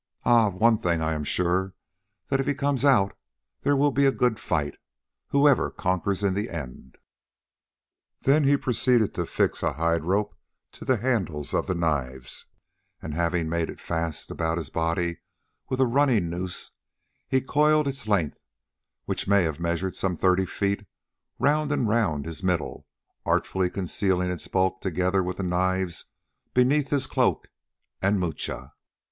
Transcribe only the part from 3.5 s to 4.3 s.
there will be a